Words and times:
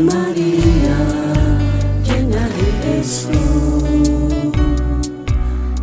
María, 0.00 0.98
llena 2.04 2.46
eres 2.84 3.28
tú 3.32 3.46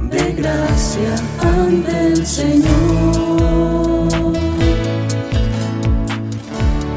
de 0.10 0.34
gracia 0.34 1.16
ante 1.40 2.08
el 2.08 2.26
Señor. 2.26 2.72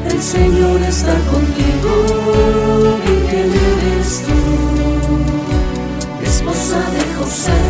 El 0.07 0.21
Señor 0.21 0.81
está 0.81 1.15
contigo, 1.31 1.93
Virgen 3.05 3.51
eres 3.71 4.23
tú, 4.25 4.39
esposa 6.23 6.79
de 6.95 7.03
José. 7.17 7.61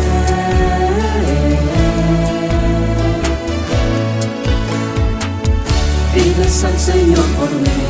Pides 6.12 6.64
al 6.64 6.78
Señor 6.78 7.26
por 7.38 7.50
mí, 7.50 7.85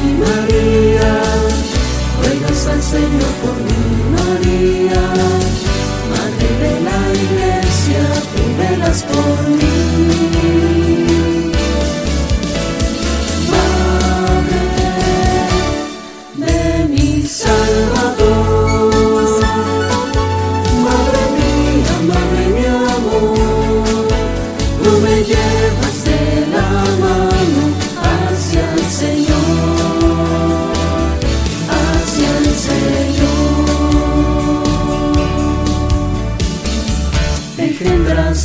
tú 8.86 9.56
velas 9.56 9.65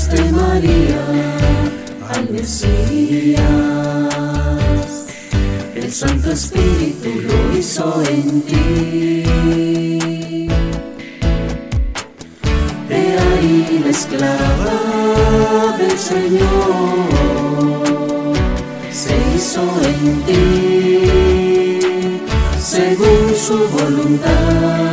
Engendraste 0.01 0.31
María 0.31 1.03
al 2.09 2.29
Mesías, 2.31 3.45
el 5.75 5.91
Santo 5.91 6.31
Espíritu 6.31 7.09
lo 7.21 7.57
hizo 7.57 8.01
en 8.09 8.41
ti. 8.41 9.23
He 12.89 13.17
ahí 13.19 13.81
la 13.83 13.91
esclava 13.91 15.77
del 15.77 15.97
Señor 15.97 16.41
se 18.91 19.15
hizo 19.35 19.61
en 19.83 20.23
ti 20.23 21.01
según 22.59 23.35
su 23.35 23.57
voluntad. 23.69 24.90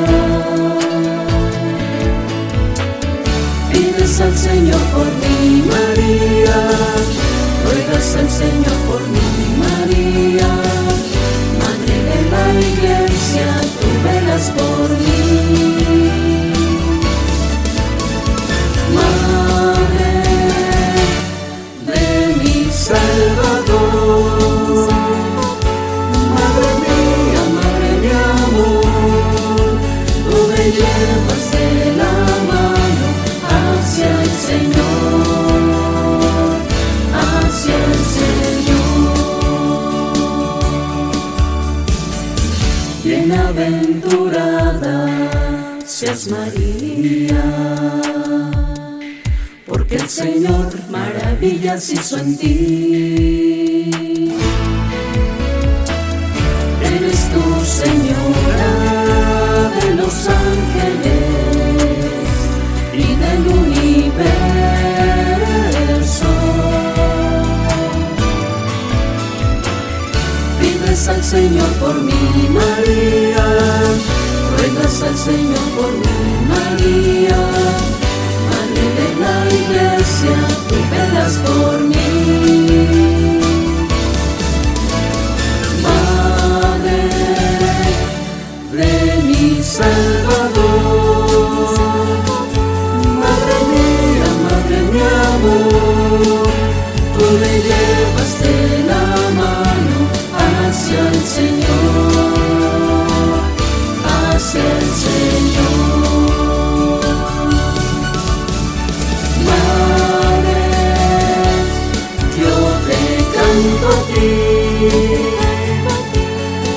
Señor 4.19 4.81
por 4.93 5.07
mí, 5.07 5.63
María, 5.71 6.59
ruegas 7.65 8.17
al 8.17 8.29
Señor 8.29 8.77
por 8.89 9.01
mí, 9.15 9.31
María, 9.57 10.49
Madre 11.63 11.97
de 12.09 12.19
la 12.33 12.45
Iglesia, 12.61 13.49
tú 13.81 13.89
velas 14.05 14.47
por 14.59 14.89
mí. 14.99 15.71
Madre 18.93 20.13
de 21.87 22.05
mi 22.43 22.59
Salvador, 22.73 24.29
Madre 26.35 26.71
mía, 26.83 27.43
Madre 27.57 27.91
mi 28.03 28.11
amor, 28.11 28.83
tú 30.29 30.39
me 30.51 30.65
llevas 30.73 31.45
de 31.53 31.67
la 31.97 32.08
Bienaventurada 43.59 45.09
seas 45.85 46.29
María 46.29 47.43
porque 49.67 49.97
el 49.97 50.09
Señor 50.09 50.71
maravillas 50.89 51.91
hizo 51.91 52.19
en 52.19 52.39
ti. 52.39 53.48
Pides 70.99 71.09
al 71.09 71.23
Señor 71.23 71.69
por 71.75 71.95
mí, 72.03 72.13
María, 72.51 73.45
ruegas 74.51 75.03
al 75.03 75.17
Señor 75.17 75.69
por 75.77 75.93
mí, 75.93 76.09
María. 76.49 77.98
El 104.59 104.83
Señor, 105.05 106.49
yo 112.39 112.55
te 112.87 113.01
canto 113.35 113.87
a 113.89 113.99
ti 114.13 114.33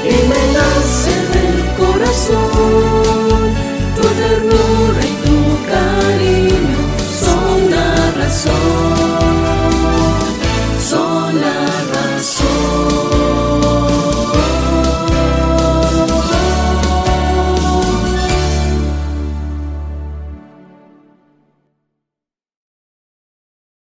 y 0.03 0.15
me 0.29 0.41
lance 0.53 1.13
del 1.33 1.57
corazón. 1.77 2.60